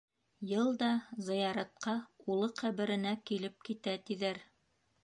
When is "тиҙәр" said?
4.11-4.43